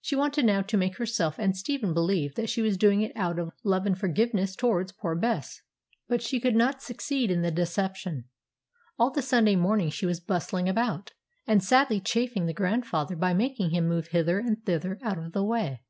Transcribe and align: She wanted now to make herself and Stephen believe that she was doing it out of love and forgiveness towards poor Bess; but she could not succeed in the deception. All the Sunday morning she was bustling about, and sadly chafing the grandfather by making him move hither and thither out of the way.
She 0.00 0.16
wanted 0.16 0.46
now 0.46 0.62
to 0.62 0.76
make 0.76 0.96
herself 0.96 1.38
and 1.38 1.56
Stephen 1.56 1.94
believe 1.94 2.34
that 2.34 2.50
she 2.50 2.60
was 2.60 2.76
doing 2.76 3.02
it 3.02 3.12
out 3.14 3.38
of 3.38 3.52
love 3.62 3.86
and 3.86 3.96
forgiveness 3.96 4.56
towards 4.56 4.90
poor 4.90 5.14
Bess; 5.14 5.60
but 6.08 6.20
she 6.20 6.40
could 6.40 6.56
not 6.56 6.82
succeed 6.82 7.30
in 7.30 7.42
the 7.42 7.52
deception. 7.52 8.24
All 8.98 9.12
the 9.12 9.22
Sunday 9.22 9.54
morning 9.54 9.90
she 9.90 10.06
was 10.06 10.18
bustling 10.18 10.68
about, 10.68 11.12
and 11.46 11.62
sadly 11.62 12.00
chafing 12.00 12.46
the 12.46 12.52
grandfather 12.52 13.14
by 13.14 13.32
making 13.32 13.70
him 13.70 13.86
move 13.86 14.08
hither 14.08 14.40
and 14.40 14.60
thither 14.66 14.98
out 15.04 15.18
of 15.18 15.30
the 15.32 15.44
way. 15.44 15.84